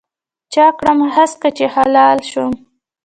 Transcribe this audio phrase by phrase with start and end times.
[0.53, 2.53] چا کړم هسکه چې هلال شوم